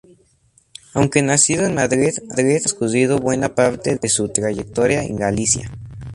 [0.95, 5.71] Aunque nacido en Madrid, ha transcurrido buena parte de su trayectoria en Galicia.